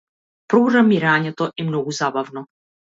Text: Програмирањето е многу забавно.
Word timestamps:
Програмирањето 0.53 1.51
е 1.65 1.71
многу 1.71 1.97
забавно. 2.03 2.49